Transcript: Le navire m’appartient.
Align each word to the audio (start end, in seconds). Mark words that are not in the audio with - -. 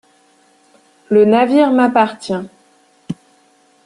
Le 1.11 1.25
navire 1.27 1.69
m’appartient. 1.71 2.47